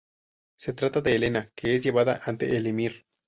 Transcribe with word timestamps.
Se 0.57 0.73
trata 0.73 1.01
de 1.01 1.13
Helena, 1.13 1.51
que 1.55 1.75
es 1.75 1.83
llevada 1.83 2.21
ante 2.25 2.57
el 2.57 2.65
Emir. 2.65 3.05